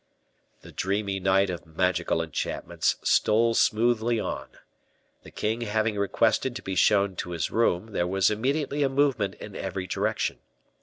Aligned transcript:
The 0.63 0.71
dreamy 0.71 1.19
night 1.19 1.51
of 1.51 1.63
magical 1.67 2.23
enchantments 2.23 2.95
stole 3.03 3.53
smoothly 3.53 4.19
on. 4.19 4.47
The 5.21 5.29
king 5.29 5.61
having 5.61 5.95
requested 5.95 6.55
to 6.55 6.63
be 6.63 6.73
shown 6.73 7.15
to 7.17 7.29
his 7.29 7.51
room, 7.51 7.91
there 7.91 8.07
was 8.07 8.31
immediately 8.31 8.81
a 8.81 8.89
movement 8.89 9.35
in 9.35 9.55
every 9.55 9.85
direction. 9.85 10.39